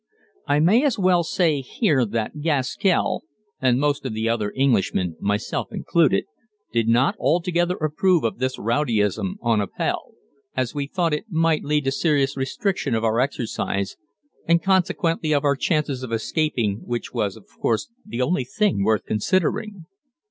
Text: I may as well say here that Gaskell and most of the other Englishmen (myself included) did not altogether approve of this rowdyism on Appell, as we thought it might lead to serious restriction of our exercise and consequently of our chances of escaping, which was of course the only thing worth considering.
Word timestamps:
I 0.47 0.59
may 0.59 0.83
as 0.83 0.97
well 0.97 1.21
say 1.23 1.61
here 1.61 2.05
that 2.07 2.41
Gaskell 2.41 3.23
and 3.61 3.79
most 3.79 4.03
of 4.03 4.13
the 4.15 4.27
other 4.27 4.51
Englishmen 4.57 5.15
(myself 5.19 5.71
included) 5.71 6.25
did 6.73 6.87
not 6.87 7.15
altogether 7.19 7.75
approve 7.75 8.23
of 8.23 8.39
this 8.39 8.57
rowdyism 8.57 9.35
on 9.43 9.61
Appell, 9.61 10.13
as 10.57 10.73
we 10.73 10.87
thought 10.87 11.13
it 11.13 11.25
might 11.29 11.63
lead 11.63 11.83
to 11.83 11.91
serious 11.91 12.35
restriction 12.35 12.95
of 12.95 13.03
our 13.03 13.19
exercise 13.19 13.95
and 14.47 14.63
consequently 14.63 15.35
of 15.35 15.43
our 15.43 15.55
chances 15.55 16.01
of 16.01 16.11
escaping, 16.11 16.81
which 16.83 17.13
was 17.13 17.35
of 17.35 17.45
course 17.61 17.91
the 18.03 18.23
only 18.23 18.43
thing 18.43 18.83
worth 18.83 19.05
considering. 19.05 19.85